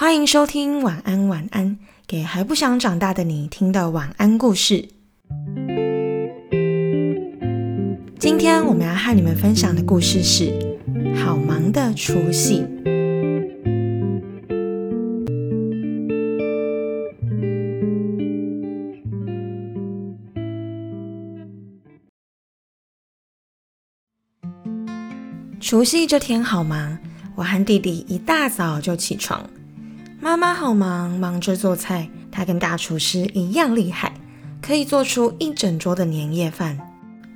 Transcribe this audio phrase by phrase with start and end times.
[0.00, 4.90] 欢迎收听晚安晚安，给还不想长大的你听的晚安故事。
[8.16, 10.44] 今天我们要和你们分享的故事是
[11.16, 12.62] 《好忙的除夕》。
[25.58, 26.96] 除夕这天好忙，
[27.34, 29.44] 我和弟弟一大早就起床。
[30.28, 34.12] 妈妈好忙，忙着做菜，她跟大厨师一样厉害，
[34.60, 36.78] 可以做出一整桌的年夜饭。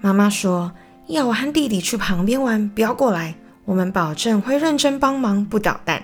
[0.03, 0.71] 妈妈说
[1.07, 6.03] 要我和弟弟去旁边玩，不要过来，我们保证会认真帮忙，不捣蛋。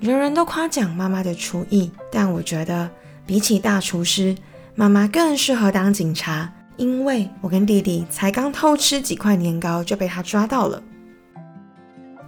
[0.00, 2.90] 人人都夸奖妈妈的厨艺，但我觉得
[3.24, 4.34] 比起大厨师，
[4.74, 10.82] 妈妈更适合当警察，因为我跟弟弟才刚偷吃几块年糕就被她抓到了。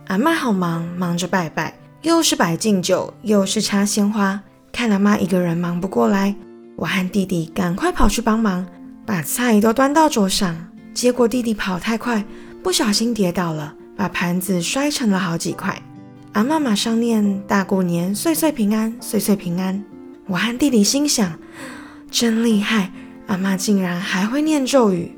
[0.06, 4.38] 阿妈好忙，忙着拜拜，又是摆敬酒，又是插鲜花，
[4.70, 6.34] 看阿妈一个人忙不过来，
[6.76, 8.66] 我和弟弟赶快跑去帮忙，
[9.06, 10.54] 把菜都端到桌上。
[10.92, 12.22] 结果弟弟跑太快，
[12.62, 15.80] 不小心跌倒了，把盘子摔成了好几块。
[16.32, 19.82] 阿妈马上念“大过年，岁岁平安，岁岁平安”。
[20.28, 21.32] 我和弟弟心想，
[22.10, 22.92] 真厉害，
[23.28, 25.16] 阿妈竟然还会念咒语。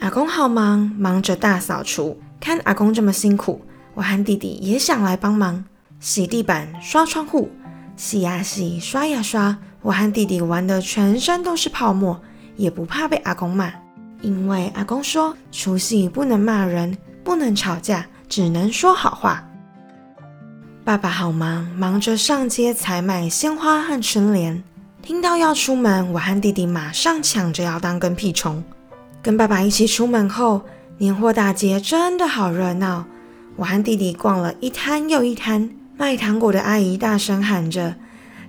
[0.00, 2.18] 阿公好忙，忙着大扫除。
[2.40, 3.62] 看阿公这么辛苦，
[3.96, 5.64] 我和弟弟也想来帮忙
[6.00, 7.48] 洗地板、刷窗户，
[7.96, 9.56] 洗呀洗，刷呀刷。
[9.80, 12.20] 我和弟弟玩的全身都是泡沫，
[12.56, 13.72] 也不怕被阿公骂，
[14.20, 19.42] 因为阿公说除夕不能骂人，不能吵架，只能说好话。
[20.84, 24.62] 爸爸好忙，忙着上街采买鲜花和春联。
[25.00, 28.62] 听到要出门，我和弟弟马上抢着要当跟屁虫，
[29.22, 30.60] 跟爸爸一起出门后。
[30.98, 33.04] 年货大街真的好热闹，
[33.56, 37.96] 我和弟弟逛了一摊又一摊，卖糖果的阿姨大声喊着：“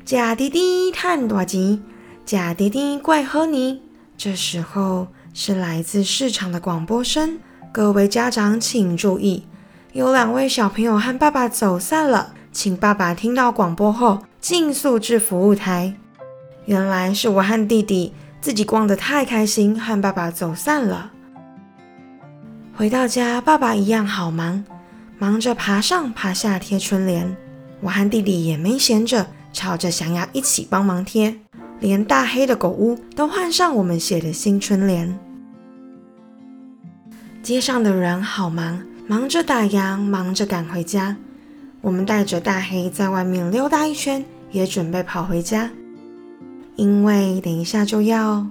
[0.04, 1.82] 假弟弟探多吉，
[2.26, 3.82] 假弟弟怪喝你。”
[4.18, 7.40] 这时候是来自市场的广播声，
[7.72, 9.46] 各位家长请注意，
[9.94, 15.94] 有两位小朋友和爸爸走散了，请爸爸听到广播后尽速至服务台。
[16.66, 21.12] 原来是我和弟弟自己逛得太开心，和爸爸走散了。
[22.76, 24.66] 回到家，爸爸一样好忙，
[25.20, 27.36] 忙着爬上爬下贴春联。
[27.82, 31.36] 我和弟弟也没闲着，吵着想要一起帮忙贴，
[31.80, 35.18] 连大黑的狗屋都换上我们写的新春联。
[37.42, 41.16] 街上的人好忙，忙着打烊，忙着赶回家。
[41.82, 45.70] 我们带着大黑在外面溜达一圈，也准备跑回家，
[46.76, 48.46] 因为等一下就要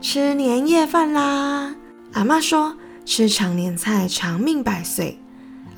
[0.00, 1.74] 吃年夜饭啦。
[2.12, 2.76] 阿妈说。
[3.06, 5.18] 吃长年菜，长命百岁。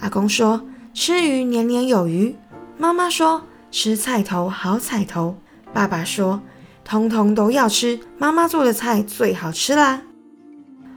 [0.02, 2.34] 阿公说吃鱼年年有余。
[2.76, 5.36] 妈妈说吃菜头好彩头。
[5.72, 6.42] 爸爸说
[6.84, 10.02] 通通都要吃，妈妈做的菜最好吃啦。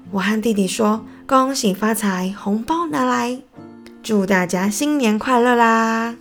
[0.09, 3.39] 我和弟弟说恭喜发财，红包拿来，
[4.01, 6.15] 祝大家新年快乐啦！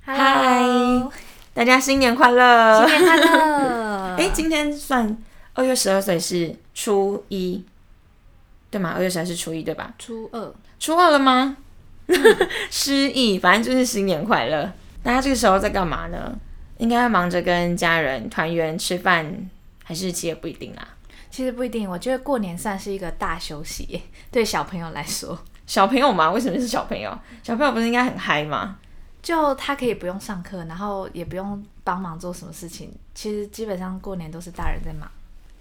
[0.00, 0.64] 嗨
[1.52, 2.88] 大家新年快乐！
[2.88, 4.16] 新年快乐！
[4.16, 5.16] 哎，今天算
[5.54, 7.64] 二月十二岁是初一，
[8.70, 8.90] 对吗？
[8.90, 9.92] 二月十二是初一对吧？
[9.98, 11.56] 初二，初二了吗？
[12.70, 14.72] 失忆，反正就是新年快乐。
[15.02, 16.38] 大家这个时候在干嘛呢？
[16.78, 19.50] 应该忙着跟家人团圆吃饭，
[19.84, 20.88] 还是其实不一定啦。
[21.30, 25.38] 其实不一定，我觉得过年算是一个大休息， 对小朋友来说。
[25.66, 26.30] 小朋友嘛？
[26.30, 27.16] 为什么是小朋友？
[27.42, 28.78] 小朋友不是应该很嗨吗？
[29.22, 32.90] 就他可以不用上课，然后也不用帮忙做什么事情。
[33.14, 35.08] 其实基本上过年都是大人在忙。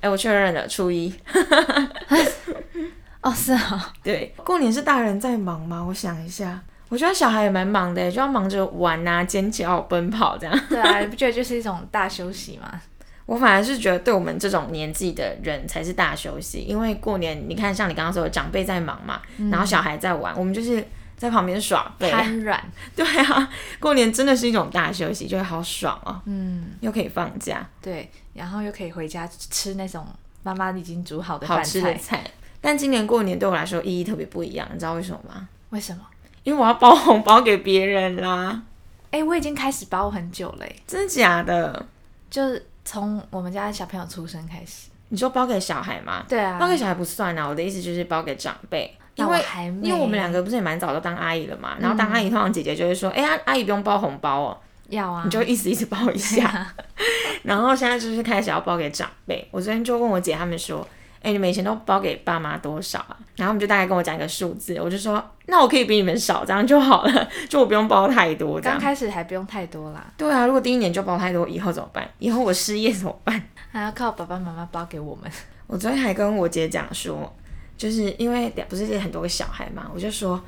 [0.02, 1.14] 哎，我确认了，初一。
[3.22, 5.84] 哦，是啊，对，过年是大人在忙吗？
[5.88, 10.60] 我想一下，我觉得小孩也蛮忙的，就要忙着玩啊、尖叫、奔跑这样。
[10.70, 12.82] 对啊，你不觉得 就是一种大休息吗？
[13.26, 19.22] 我反而是觉得，对我们这种年纪的人才是大休息，因为过年，你看，像你刚刚说的，长辈在忙嘛，
[19.52, 20.84] 然后小孩在玩，我们就是。
[21.20, 22.60] 在旁边耍废，瘫软。
[22.96, 26.20] 对啊，过年真的是一种大休息，就会好爽哦。
[26.26, 30.08] 嗯，又可以放假，对，然后又可以回家吃那种
[30.44, 32.24] 妈妈已经煮好的好吃的菜。
[32.62, 35.50] 但今年过年对我来说意义特别不一样，你知道为什么吗？
[35.72, 36.02] 为什么？
[36.44, 38.64] 因为我要包红包给别人啦。
[39.12, 41.86] 哎，我已经开始包很久了，真的假的？
[42.30, 44.88] 就是从我们家小朋友出生开始。
[45.10, 46.24] 你说包给小孩吗？
[46.30, 47.48] 对啊，包给小孩不算啊。
[47.48, 48.96] 我的意思就是包给长辈。
[49.20, 49.44] 因为
[49.84, 54.58] 因为我们两个不是也蛮早就当阿姨了嘛，然后当阿姨通常姐姐就会说，哎呀，阿姨不用包红包哦，
[54.90, 56.68] 要啊，你就一直一直包一下。
[57.44, 59.48] 然后现在就是开始要包给长辈。
[59.52, 60.86] 我昨天就问我姐他们说，
[61.22, 63.18] 哎、你们以前都包给爸妈多少啊？
[63.38, 68.60] 然后他们就大概跟我讲一个数字，我就说，那我可以比你们少，这样就好了， 就我不用包太多。
[68.60, 72.08] 刚开始还不用太多啦，对啊，如果第一年就包太多，以后怎么办？
[72.20, 73.42] 以后我失业怎么办？
[73.72, 75.32] 还要靠爸爸妈妈包给我们。
[75.68, 77.34] 我昨天还跟我姐讲说，
[77.80, 80.40] 就是因为不是很多个小孩嘛，我就说，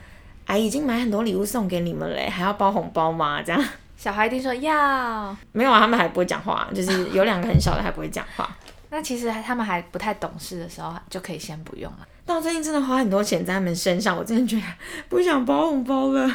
[0.45, 3.41] 哎已经买很多礼物送给你们嘞，还要包红包吗？
[3.41, 8.53] 这样小孩一定说要，没有啊，他们还不会讲话，就是有两个很小的还不会讲话。
[8.89, 12.05] 那其实他们还不太懂事的时候，就可以先不用了。
[12.25, 14.63] 但我最近真的花很多钱在他们身上，我真的觉得
[15.07, 16.29] 不想包红包了。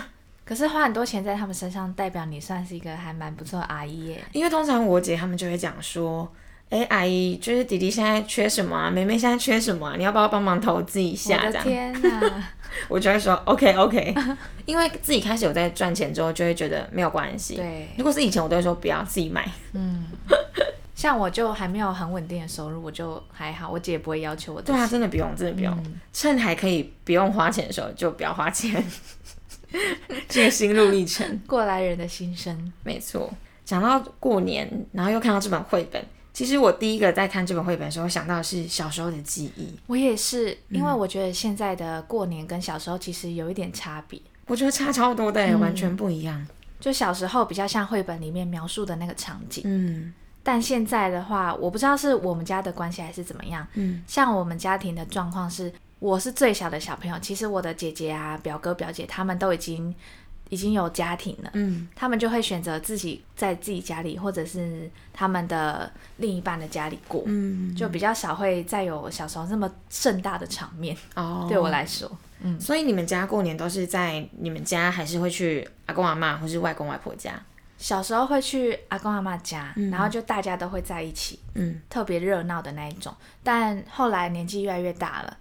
[0.47, 4.25] 可是花很多钱在他们身上，代表你算是一个还蛮不错的阿姨耶。
[4.33, 6.27] 因为通常我姐他们就会讲说，
[6.69, 8.91] 哎、阿姨，就是弟弟现在缺什么啊？
[8.91, 9.95] 妹妹现在缺什么啊？
[9.97, 11.39] 你要不要帮忙投资一下？
[11.47, 12.49] 这的样，天 哪！
[12.89, 14.15] 我就会说 OK OK，
[14.67, 17.55] 因为自己开始有在赚钱之后，就会觉得没有关系。
[17.57, 19.49] 对，如果是以前，我都会说不要自己买。
[19.73, 20.07] 嗯
[20.95, 25.73] 像我就还没有很稳定的收入，我就还好，我姐也不会要求我对啊，真的不用，真的不用。
[25.85, 28.83] 嗯趁还可以不用花钱的时候，就不要花钱。
[30.27, 31.39] 这个心路历程。
[31.47, 33.31] 过来人的心声，没错，
[33.65, 36.03] 讲到过年，然后又看到这本绘本，
[36.37, 39.75] 其实我第一个在看这本绘本的时候，想到的是小时候的记忆。
[39.87, 44.21] 我也是，因为我觉得现在的过年跟小时候其实有一点差别。
[44.47, 46.47] 我觉得差超多的完全不一样。
[46.79, 50.13] 就小时候比较像绘本里面描述的那个场景，嗯
[50.43, 53.67] 但现在的话，我不知道是我们家的关系还是怎么样。
[53.73, 59.95] 嗯像我们家庭的状况是，我是最小的小朋友，其实我的姐姐啊、表哥、表姐他们都已经
[60.49, 70.97] 已经有家庭了，嗯他们就会选择自己在自己家里，或者是他们的另一半的家里过，嗯，就比较少会再有小时候那么盛大的场面。
[71.15, 72.11] 哦，对我来说，
[72.61, 77.33] 所以你们家过年都是在你们家，还是会去阿公阿妈或是外公外婆家？
[77.79, 83.15] 小时候会去阿公阿妈家，然后就大家都会在一起，嗯，特别热闹的那一种。
[83.43, 85.37] 但后来年纪越来越大了，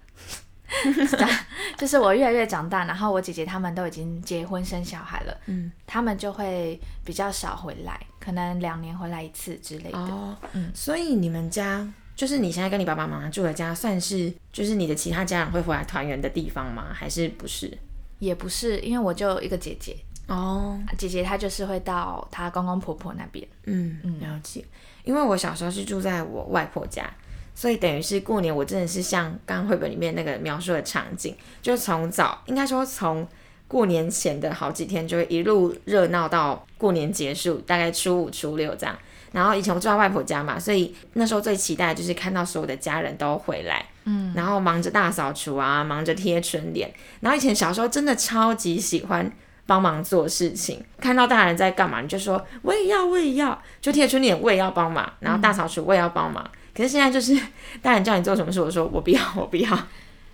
[1.78, 9.98] 就是我越来越长大，然后我姐姐她们都已经结婚生小孩了，嗯，他们就会比较少回来，可能两年回来一次之类的。
[9.98, 16.88] 哦，嗯所以你们家就是你现在跟你爸爸妈妈住的家，算是就是你的其他家人会回来团圆的地方吗？
[16.94, 17.78] 还是不是？
[18.20, 19.96] 也不是，因为我就一个姐姐，
[20.28, 23.46] 哦，姐姐她就是会到她公公婆婆那边。
[23.66, 24.64] 嗯嗯，了解。
[25.04, 27.08] 因为我小时候是住在我外婆家，
[27.56, 33.26] 所以等于是过年，我真的是像刚刚绘本里面那个描述的场景，就从早应该说从
[33.68, 38.96] 过年前的好几天，就会一路热闹到过年结束，大概初五、初六这样。
[39.32, 46.90] 然后以前我住在外婆家嘛，所以那时候最期待的就是看到所有的家人都回来，嗯，然后忙着大扫除啊，忙着贴春联。
[47.20, 49.30] 然后以前小时候真的超级喜欢
[49.66, 56.50] 帮忙做事情，看到大人在干嘛，你就说我也要，我也要，就贴春联我也要帮忙，然后大扫除我也要帮忙。
[56.76, 57.40] 可是现在就是
[57.82, 59.88] 大人叫你做什么事，我说我不要， 我不要。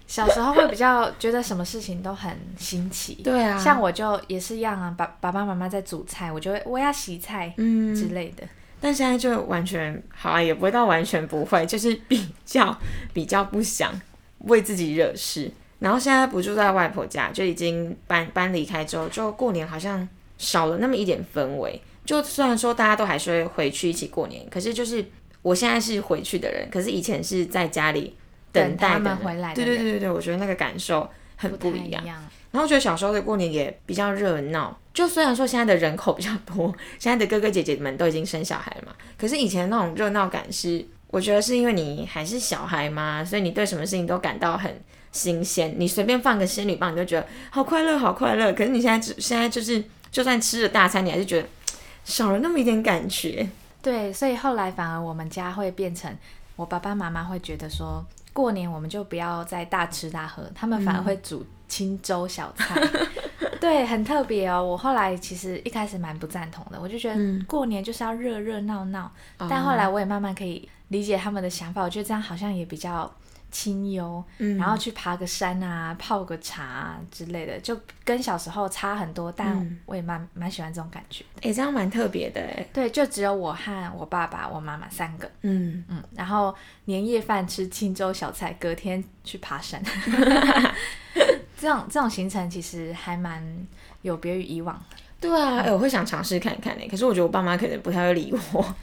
[0.07, 8.43] 小时候会比较觉得什么事情都很新奇，对啊，像我就也是一样啊，爸爸爸妈妈在煮菜，我就会我要洗菜嗯，之类的。
[8.81, 12.77] 但现在就完全好啊，也不会到完全不会，就是比较
[13.13, 13.93] 比较不想
[14.39, 15.49] 为自己惹事。
[15.79, 20.05] 然后现在不住在外婆家，就已经搬搬离开之后，就过年好像
[20.37, 21.81] 少了那么一点氛围。
[22.03, 25.05] 就虽然说大家都还是会回去一起过年，可是就是
[25.41, 28.15] 我现在是回去的人，可是以前是在家里
[28.51, 32.05] 等待他们的人回来的对对对对对，我觉得那个感受很不一样。
[32.05, 32.21] 样。
[32.51, 44.81] 然后我觉得小时候的过年也比较热闹，就虽然说现在的人口比较多，现在的哥哥姐姐们都已经生小孩了嘛，可是以前那种热闹感是，我觉得是因为你还是小孩嘛，所以你对什么事情都感到很
[45.13, 48.51] 新鲜，你随便放个仙女棒，你就觉得好快乐，好快乐。
[48.51, 49.81] 可是你现在只现在就是，
[50.11, 51.47] 就算吃了大餐，你还是觉得
[52.03, 53.47] 少了那么一点感觉。
[53.81, 56.15] 对，所以后来反而我们家会变成，
[56.55, 62.75] 我爸爸妈妈会觉得说，过年我们就不要再大吃大喝，他们反而会煮清粥小菜。
[63.59, 64.63] 对，很特别哦。
[64.63, 69.05] 我后来其实一开始蛮不赞同的，我就觉得嗯过年就是要热热闹闹，
[69.37, 73.11] 哦但后来我也慢慢可以理解他们的想法，我觉得这样好像也比较
[73.51, 81.23] 清幽，嗯然后去爬个山啊，泡个茶啊之类的，就跟小时候差很多，但嗯我也蛮蛮喜欢这种感觉。
[81.41, 82.65] 哎、这样蛮特别的哎。
[82.73, 86.55] 对，就只有我和我爸爸、我妈妈三个，嗯，嗯，然后
[86.85, 89.81] 年夜饭吃青州小菜，隔天去爬山，
[91.59, 93.43] 这种这种行程其实还蛮
[94.01, 94.97] 有别于以往的。
[95.19, 98.75] 对啊，哎、我会想尝试看看哎，可是我觉得我爸妈可能不太会理我。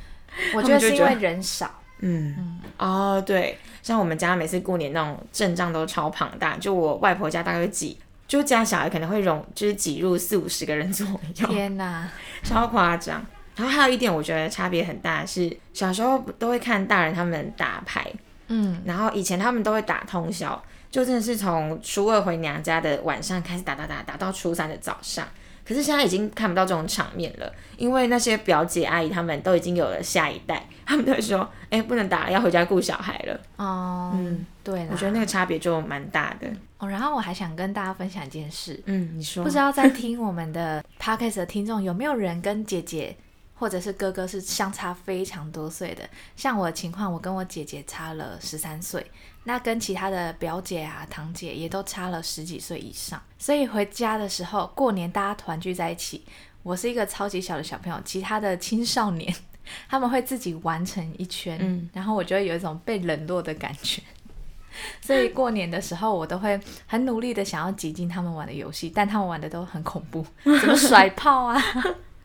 [0.55, 1.69] 我觉得是因为人少，
[2.01, 12.09] 嗯，哦，对，像我们家每次过年那种阵仗都超庞大，就我外婆家大概会挤，就家小孩可能会容，就是挤入四五十个人左右，天哪！
[12.45, 13.25] 超夸张。
[13.57, 18.07] 然后还有一点我觉得差别很大是，小时候都会看大人他们打牌，
[18.47, 25.27] 嗯，然后以前他们都会打通宵，就真的是从初二回娘家的晚上开始打打打打到初三的早上。
[25.69, 33.39] 可是现在已经看不到这种场面了，因为那些表姐阿姨他们都已经有了下一代，他们都会说：“哎、不能打了，要回家顾小孩了。
[33.57, 36.49] 哦，嗯，对啦，我觉得那个差别就蛮大的。
[36.79, 43.15] 哦，然后我还想跟大家分享一件事，嗯，你说不知道在听我们的 podcast 的听众有没有人跟姐姐
[43.59, 46.09] 或者是哥哥是相差非常多岁的？
[46.37, 49.05] 像我的情况，我跟我姐姐差了十三岁，
[49.45, 53.21] 那跟其他的表姐啊、堂姐也都差了十几岁以上。
[53.39, 56.25] 所以回家的时候，过年大家团聚在一起，
[56.63, 59.35] 我是一个超级小的小朋友，其他的青少年
[59.89, 64.01] 他们会自己完成一圈，嗯然后我就会有一种被冷落的感觉。
[65.03, 71.61] 所以过年的时候，我都会很努力的想要挤进他们玩的游戏，但他们玩的都很恐怖， 什么甩炮啊，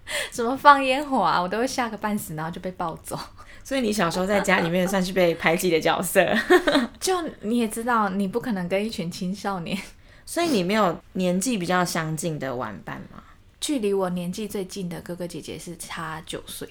[0.31, 3.17] 什么放烟火啊，我都会吓个半死，然后就被抱走。
[3.63, 6.25] 所以你小时候在家里面算是被排挤的角色，
[6.99, 9.77] 就你也知道，你不可能跟一群青少年，
[10.25, 13.23] 所以你没有年纪比较相近的玩伴吗？
[13.61, 16.67] 距离我年纪最近的哥哥姐姐是差九岁，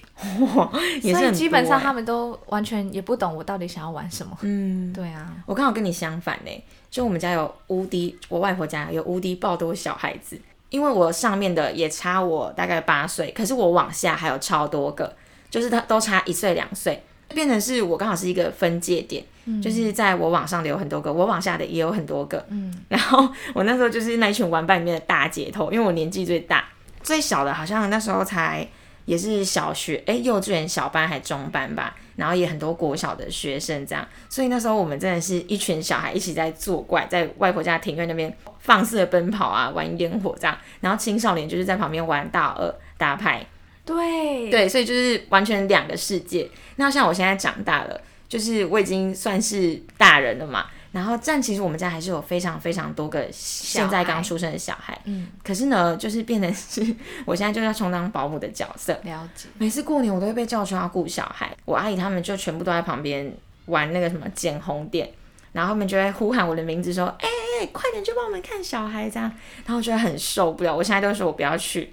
[0.55, 0.71] 哇，
[1.01, 4.37] 也是所以基本上他们都完全也不懂我到底想要玩什么。
[4.41, 10.39] 嗯，对啊，我刚好跟你相反呢，就我们家有无敌，我外婆家有无敌爆多小孩子，
[10.73, 15.15] 因为我上面的也差我大概八岁，可是我往下还有超多个，
[15.47, 19.23] 就是他都差一岁两岁，变成是我刚好是一个分界点，
[19.61, 26.65] 就是在我往上的有很多个，我往下的也有很多个，嗯，然后我那时候就是那一群玩伴里面的大姐头，因为我年纪最大，
[27.03, 28.67] 最小的好像那时候才
[29.05, 43.45] 也是小学，哎，幼稚园小班还中班吧，然后也很多国小的学生这样，所以那时候我们真的是一群小孩一起在作怪，在外婆家庭院那边放肆的奔跑啊，玩烟火这样，然后青少年就是在旁边玩大二打牌，
[43.85, 46.49] 对对，所以就是完全两个世界。
[46.77, 50.67] 那像我现在长大了，就是我已经算是大人了嘛。
[50.93, 54.95] 然后，但其实我们家还是有非常非常多个现在刚出生的小孩。
[55.05, 56.95] 嗯，可是呢，就是变成是
[57.25, 58.93] 我现在就要充当保姆的角色。
[59.03, 59.49] 了解。
[59.57, 63.35] 每次过年我都会被叫去要顾小孩，我阿姨他们就全部都在旁边
[63.65, 65.11] 玩那个什么捡红点，
[65.51, 67.27] 然后他们就会呼喊我的名字说：“哎、
[67.61, 69.27] 哎、快点去帮我们看小孩！”这样，
[69.65, 71.91] 然后我觉得很受不了，我现在都说我不要去。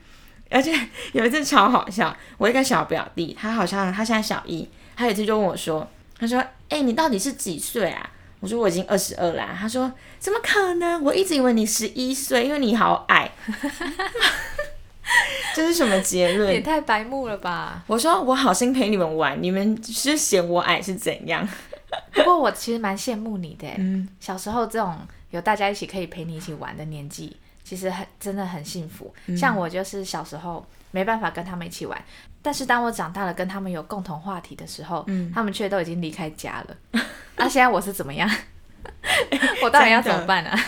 [0.51, 0.79] 而且
[1.13, 5.89] 有一次超好笑，我一个小表弟，他好像他现在小一，他有一次就问我说
[6.21, 9.57] ：“他说，哎、你到底是几岁啊？”我说我已经二十二啦。
[9.59, 11.03] 他说：“怎么可能？
[11.05, 13.31] 我一直以为你十一岁，因为你好矮。
[15.55, 16.53] ”这是什么结论？
[16.53, 17.83] 也太白目了吧！
[17.87, 21.47] 我说我好心陪你们玩，你们是嫌我矮是怎样？
[22.15, 24.97] 不过我其实蛮羡慕你的，嗯，小时候这种
[25.31, 27.37] 有大家一起可以陪你一起玩的年纪，
[27.71, 29.15] 其实很真的很幸福。
[29.37, 32.05] 像我就是小时候没办法跟他们一起玩，
[32.43, 36.77] 但是当我长大了跟他们有共同话题的时候，嗯他们却都已经离开家了。
[37.39, 38.29] 那、现在我是怎么样？
[39.63, 40.59] 我到底要怎么办啊？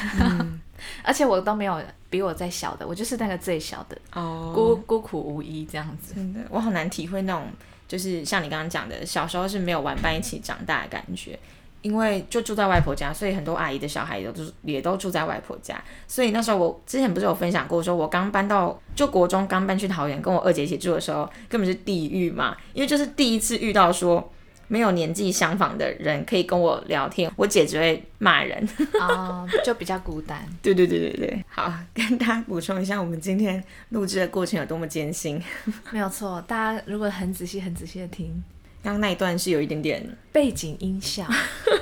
[1.02, 6.14] 而且我都没有比我再小的，我就是那个最小的，哦，孤孤苦无依这样子。
[6.14, 7.48] 真的，我好难体会那种，
[7.88, 11.36] 就是像你刚刚讲的，小时候是没有玩伴一起长大的感觉。
[11.82, 15.78] 因为就住在外婆家，所以很多阿姨的小孩也都住也都住在外婆家。
[16.06, 22.56] 所以那时候我之前不是有分享过，说我刚搬到就国中刚搬去桃园，跟我二姐一起住的时候，根本是地狱嘛。
[22.72, 24.32] 因为就是第一次遇到说
[24.68, 28.66] 没有年纪相仿的人可以跟我聊天，我姐只会骂人。
[29.00, 30.38] 哦，就比较孤单。
[30.62, 35.42] 对对对对对，好，跟大家补充一下，我们今天录制的过程有多么艰辛。
[35.90, 38.42] 没有错，大家如果很仔细、很仔细的听
[38.82, 41.26] 刚刚那一段是有一点点，背景音效，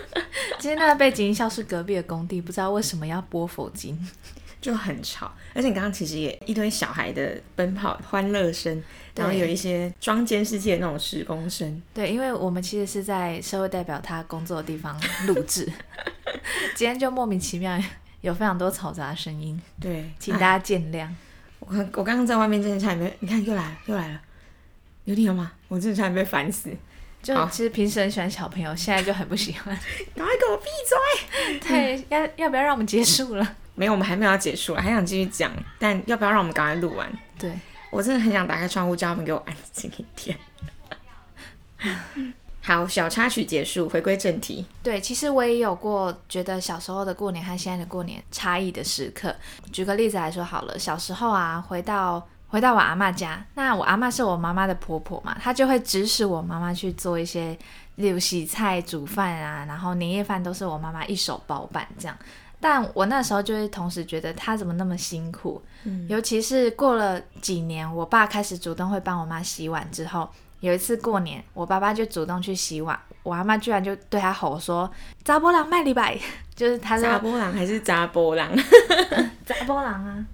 [0.61, 3.99] 今天那个背景音效是隔壁的工地，不知道为什么要播佛经。
[4.61, 8.83] 就很吵，而且你刚刚其实也一堆小孩的奔跑欢乐声，
[9.15, 11.83] 然后有一些装监视器的那种施工声。
[11.95, 15.67] 对，因为我们其实是在社会代表他工作的地方录制，
[16.77, 17.83] 今天就莫名其妙
[18.21, 21.09] 有非常多嘈杂声音，对，请大哎家见谅。
[21.61, 24.21] 我刚我刚刚在外面真的差点被，你看又来了又来了，
[25.07, 25.53] 有听到吗？
[25.69, 26.69] 我真的差点被烦死，
[27.23, 29.77] 就其实平时很喜欢小朋友，现在就很不喜欢。
[30.17, 31.69] 赶快给我闭嘴！
[31.69, 33.57] 对，要要不要让我们结束了？
[33.75, 37.11] 没有，我们还没有要结束，还想继续讲，但要不要让我们赶快录完？
[37.39, 37.53] 对，
[37.91, 40.37] 我真的很想打开窗户，叫他们给我安静一点。
[42.63, 44.67] 好，小插曲结束，回归正题。
[44.83, 49.35] 对，其实我也有过觉得小时候的过年和现在的过年差异的时刻。
[49.73, 57.57] 举个例子来说好了，小时候啊，回到回到我阿妈家，那我阿妈是我妈妈的婆婆嘛，她就会指使我妈妈去做一些，
[57.95, 62.17] 例如洗菜、煮饭啊，然后年夜饭都是我妈妈一手包办这样。
[62.63, 70.29] 但我那时候就会同时觉得她怎么那么辛苦，嗯尤其是过了几年，我爸开始主动会帮我妈洗碗之后，
[70.59, 74.91] 有一次过年，我爸爸就主动去洗碗，我阿妈居然就对他吼说
[75.25, 76.19] ：“扎波浪卖礼拜。”
[76.55, 78.51] 就是他说扎波浪还是扎波浪？
[79.47, 80.27] 扎波浪啊，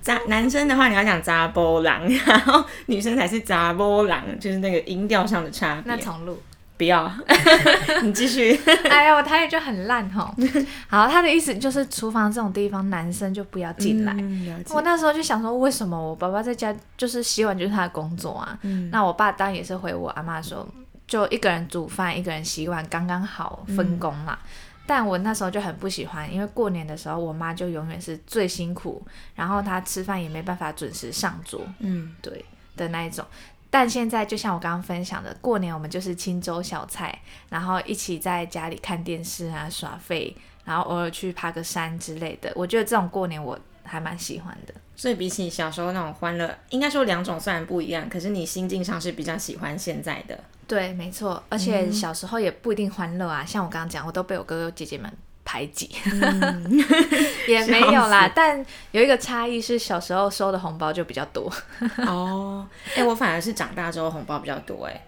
[0.00, 5.82] 扎男生的话你要讲扎波郎，然后女生才是扎波郎，就是那个音调上的差别。
[5.86, 6.40] 那重录。
[6.78, 7.08] 不要，
[8.02, 8.58] 你继续。
[8.90, 10.34] 哎呀，我台语就很烂吼。
[10.88, 14.12] 好，他的意思就是厨房这种地方，男生就不要进来。
[14.70, 18.58] 我那时候就想说，为什么我爸爸在家就是洗碗就是他的工作啊？
[18.90, 20.66] 那我爸当然也是回我阿妈说，
[21.06, 24.36] 就一个人煮饭，一个人洗碗，刚刚好分工嘛。
[24.94, 29.02] 但我那时候就很不喜欢，因为过年的时候，我妈就永远是最辛苦，
[29.34, 31.62] 然后她吃饭也没办法准时上桌。
[31.78, 32.44] 嗯，对
[32.76, 33.24] 的那一种。
[33.70, 37.18] 但现在就像我刚刚分享的，过年我们就是清粥小菜，
[37.48, 42.52] 然后一起在家里看电视啊、耍废，然后偶尔去爬个山之类的。
[42.54, 44.74] 我觉得这种过年我还蛮喜欢的。
[44.94, 50.38] 所以比起小时候那种欢乐，应该说两种虽然不一样，可是你心境上是比较喜欢现在的。
[50.66, 51.42] 对，没错。
[51.48, 55.12] 而且小时候也不一定欢乐啊，像我刚刚讲，我都被我哥哥姐姐们。
[55.44, 55.90] 排挤
[57.48, 61.52] 也没有啦，但有一个差异是小时候收的红包就比较多
[62.06, 62.64] 哦。
[62.94, 65.04] 哎，我反而是长大之后红包比较多哎。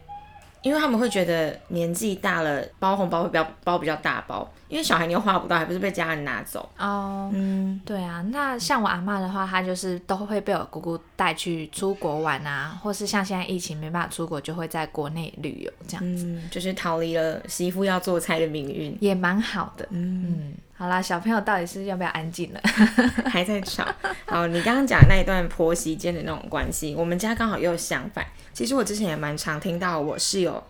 [0.65, 7.31] 因为他们会觉得年纪大了包红包会比较包比较大包，因为小孩你又花不到，还不是被家人拿走哦。
[7.35, 8.25] 嗯，对啊。
[8.31, 19.87] 那像我阿妈的话，她就是都会被我姑姑带去出国玩啊，或是像现在疫情没办法出国，就会在国内旅游这样子，就是逃离了媳妇要做菜的命运，也蛮好的。
[19.91, 22.61] 嗯，好啦，小朋友到底是要不要安静了？
[23.31, 23.87] 还在吵。
[24.27, 28.27] 好，你刚刚讲那一段婆媳间的那种关系，我们家刚好又相反。
[28.53, 30.65] 其实我之前也蛮常听到我室友，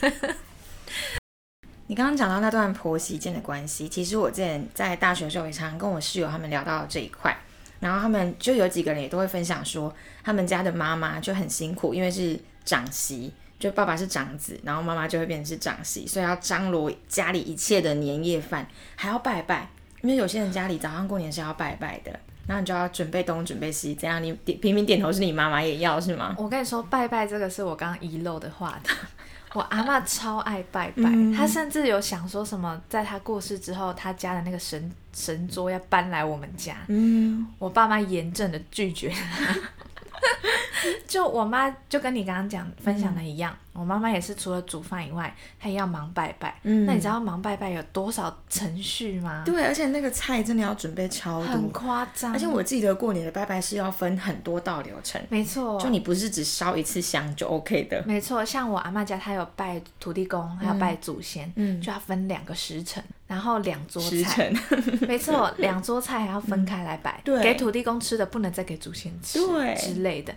[1.86, 7.36] 你刚刚讲到那段婆媳间的关系，其实我之前在大学的时候也常跟我室友他们聊到这一块，
[7.78, 19.68] 然后他们就有几个人也都会分享说，他们家的妈妈就很辛苦，因为是长媳，就爸爸是长子，然后妈妈就会变成是长媳，所以要张罗家里一切的年夜饭，还要拜拜，
[20.02, 22.18] 因为有些人家里早上过年是要拜拜的。
[22.46, 26.32] 然后你就要准备东准备西，这样你点频频点头是你妈妈也要是吗？
[26.38, 28.94] 我跟你说，拜拜这个是我刚刚遗漏的话题。
[29.52, 31.02] 我阿妈超爱拜拜，
[31.34, 36.76] 她甚至有想说什么，在她过世之后，她家的那个神神桌要搬来我们家。
[36.86, 39.12] 嗯，我爸妈严正的拒绝。
[41.06, 43.56] 就我妈就跟你刚刚讲分享的一样。
[43.72, 46.58] 我妈妈也是，除了煮饭以外，她也要忙拜拜。
[46.62, 49.42] 嗯，那你知道忙拜拜有多少程序吗？
[49.44, 52.32] 对，而且那个菜真的要准备超多，很夸张。
[52.32, 55.20] 而且我记得过年的拜拜是要分很多道流程。
[55.28, 58.02] 没错，就你不是只烧一次香就 OK 的。
[58.06, 64.50] 没错，像我阿妈家，她有拜土地公，还要拜祖先，嗯，就要分两个时辰，然后两桌菜。
[65.06, 67.20] 没错，两桌菜还要分开来摆。
[67.22, 70.34] 对，给土地公吃的不能再给祖先吃，对之类的。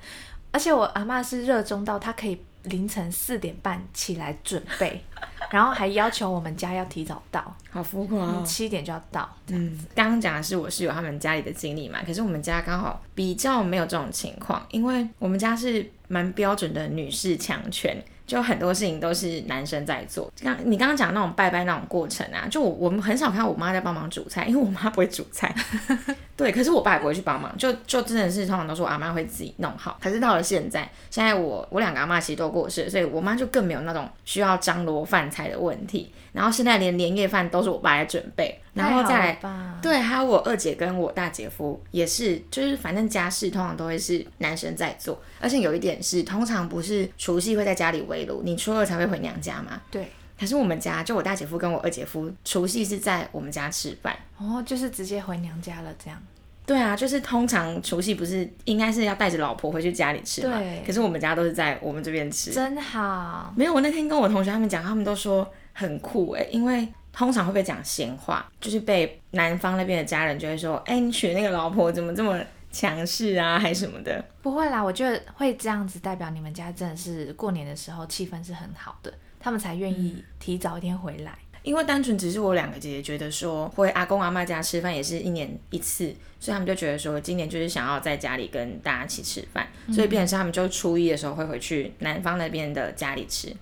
[0.52, 2.40] 而且我阿妈是热衷到她可以。
[2.64, 5.02] 凌晨四点半起来准备，
[5.50, 8.44] 然后还要求我们家要提早到，好浮夸哦！
[8.46, 9.28] 七点就要到。
[9.48, 17.98] 嗯，刚刚讲的是我室友他们家里的经历嘛，可是我们家刚好比较没有这种情况，因为我们家是蛮标准的女士强权。
[18.30, 25.52] 就很多事情都是男生在做，刚你刚刚讲那种拜拜那种过程啊，就我我们很少看到我妈在帮忙煮菜，因为我妈不会煮菜。
[26.38, 29.98] 对，可是我爸也不会去帮忙，就就真的是通常都是我阿妈会自己弄好。
[30.00, 36.14] 可是到了现在，现在我我两个阿妈其实都过世，所以我妈就更没有那种需要张罗饭菜的问题。
[36.32, 39.40] 然后现在连年夜饭都是我爸来准备，然后再来
[39.82, 49.82] 对，还有我二姐跟我大姐夫也是，就是反正家事通常都会是男生在做，而且有一点是，通常不是除夕会在家里围炉，你初二才会回娘家嘛。
[49.92, 50.08] 对。
[50.40, 56.18] 可是我们家就我大姐夫跟我二姐夫除夕是在我们家吃饭，哦，就是直接回娘家了这样。
[56.66, 60.58] 对啊，就是通常除夕不是应该是要带着老婆回去家里吃嘛？
[60.58, 60.84] 对。
[60.86, 63.54] 可是我们家都是在我们这边吃，真好。
[63.56, 65.48] 没有，我那天跟我同学他们讲，他们都说。
[65.72, 72.38] 很酷哎，因为通常会被讲闲话，就是被男方那边的家人就会说，哎，你娶那个老婆怎么这么
[72.72, 74.24] 强势啊，还什么的。
[74.42, 81.38] 不会啦，我觉得会这样子代表你们家真的是过年的时候气氛是很好的，他们才愿意提早一天回来。
[81.62, 86.06] 因为单纯只是我两个姐姐觉得说，回阿公阿妈家吃饭也是一年一次，
[86.40, 93.54] 所以他们就觉得说，今年就是想要在家里跟大家一起吃饭，所以变成是他们就初一的时候会回去南方那边的家里吃。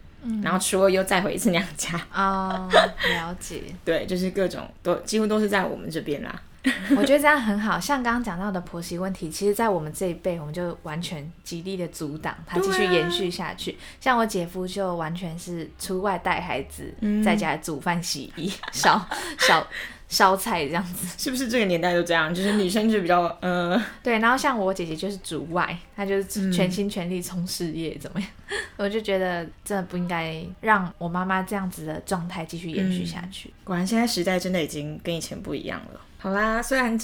[0.43, 3.63] 然后初二又再回一次娘家哦，了解。
[3.85, 6.41] 对，就是各种都几乎都是在我们这边啦。
[6.97, 13.77] 我觉得这样很好，像刚刚讲到的婆媳问题，其实，在我们这一辈，我们就完全极力的阻挡它继续延续下去。
[13.99, 19.05] 像我姐夫就完全是出外带孩子，在家煮饭、洗衣、 烧
[19.39, 19.67] 烧
[20.07, 21.07] 烧菜这样子。
[21.17, 22.33] 是不是这个年代就这样？
[22.33, 28.29] 就是女生就比较呃，对，然后像我姐姐就是主外，她就是全心全力冲事业，怎么样？
[28.77, 33.53] 我就觉得真的不应该让我妈妈这样子的状态继续延续下去。
[33.63, 35.99] 果然现在时代真的已经跟以前不一样了。
[36.17, 36.97] 好啦，虽然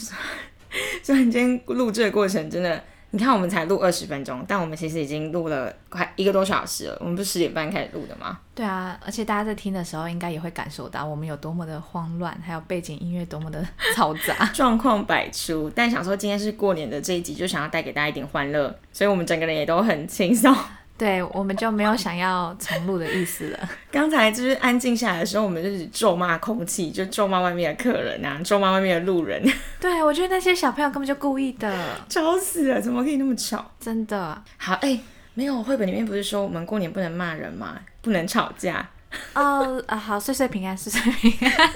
[1.04, 2.84] 虽然今天录制的过程真的。
[3.15, 6.97] 你看，我们才录二十分钟，但我们其实已经录了快一个多小时了。
[6.99, 8.39] 我们不是十点半开始录的吗？
[8.56, 13.63] 对啊，而且大家在听的时候，应该也会感受到我们有多么的慌乱，还有背景音乐多么的
[13.95, 15.71] 嘈杂， 状况百出。
[15.76, 20.52] 但想说今天是过年的这一集，就想要带给大家一点欢乐，所以我们整个人也都很轻松。
[20.95, 23.69] 对，我们就没有想要重录的意思了。
[23.91, 29.43] 刚才就是安静下来的时候，我们就是咒骂空气，就咒骂外面的客人啊，咒骂外面的路人。
[29.82, 32.79] 对，我觉得那些小朋友根本就故意的，吵死了！
[32.79, 33.69] 怎么可以那么吵？
[33.79, 34.41] 真的。
[34.58, 34.97] 好，哎，
[35.34, 37.79] 没有，绘本里面不是说我们过年不能骂人吗？
[38.01, 38.88] 不能吵架。
[39.34, 41.69] 哦，啊，好，岁岁平安，岁岁平安。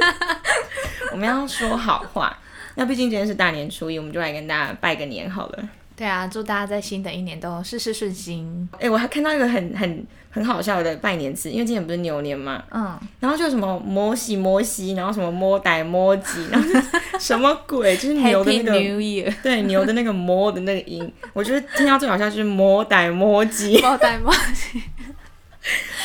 [1.12, 2.38] 我们要说好话。
[2.76, 5.70] 那毕竟今天是大年初一，我们就来跟大家拜个年好了。
[5.98, 8.70] 对啊，祝大家在新的一年都事事顺心。
[8.80, 16.70] 哎，我还看到一个很很很好笑的拜年词，因为今年不是牛年嘛，嗯，然后就什么摩西摩西，然后什么摩歹摩吉，然后
[17.20, 24.84] 什么鬼，就是牛的那个，对牛的那个摩的那个音，我觉得听到最好笑就是摩歹摩吉，摩歹 摩吉，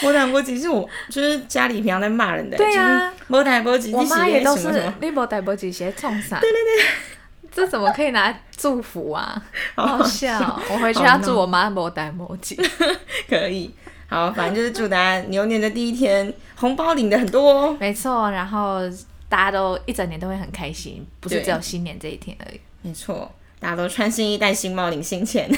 [0.02, 6.40] 摩代摩吉是我就是家里平常在骂人的，对啊，摩代摩吉，我妈也都是你摩代摩吉鞋冲啥？
[6.40, 6.86] 对对对。
[7.54, 9.42] 这怎么可以拿祝福啊？
[9.74, 10.60] 好笑！
[10.70, 12.54] 我回去要祝我妈摩戴摩吉。
[13.28, 13.74] 可以，
[14.08, 17.76] 好，反正就是祝大家牛年的第一天红包领的很多哦。
[17.80, 18.78] 没错，然后
[19.28, 22.60] 大家都一整年都会很开心，不是只有新年这一天而已。
[22.82, 25.50] 没错，大家都穿新衣戴新帽领新钱。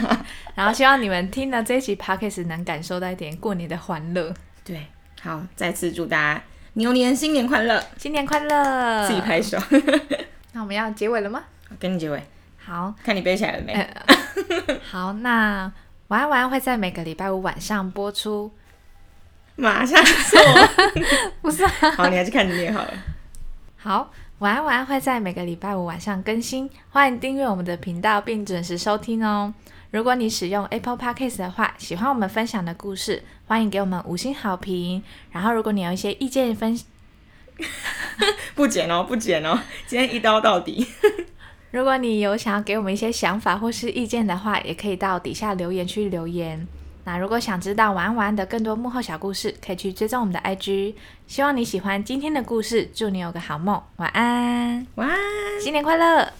[0.54, 4.34] 然后希望你们听了这一期 podcast 能感受到一点过年的欢乐。
[4.62, 4.86] 对，
[5.22, 6.42] 好，再次祝大家
[6.74, 9.08] 牛年新年快乐，新年快乐！
[9.08, 9.56] 自己拍手。
[10.52, 11.42] 那我们要结尾了吗？
[11.78, 12.22] 跟你结尾。
[12.64, 13.88] 好，看你背起来了没？
[14.84, 15.72] 好，那
[16.08, 18.52] 晚安晚安会在每个礼拜五晚上播出。
[19.56, 20.40] 马上做，
[21.42, 21.66] 不是。
[21.66, 22.92] 好，你还是看着念好了。
[23.76, 29.52] 好，晚安晚安会在每个礼拜五晚上更新，欢迎订阅我们的频道并准时收听哦。
[29.90, 35.02] 如果你使用 Apple Podcast 的话，喜欢我们分享的故事，欢迎给我们五星好评。
[35.32, 36.78] 然后，如果你有一些意见分。
[38.54, 40.86] 不剪哦，不剪哦，今天一刀到底。
[41.70, 46.66] 如果你有想要给我们一些想法或是意见的话，也可以到底下留言区留言。
[47.04, 50.94] 那如果想知道玩玩的更多幕后小故事，可以去追踪我们的 IG。
[51.26, 55.16] 希望你喜欢今天的故事，祝你有个好梦，晚安，晚安，
[55.62, 56.32] 新年快乐。